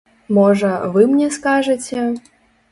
Можа, 0.37 0.71
вы 0.95 1.05
мне 1.13 1.29
скажаце? 1.37 2.09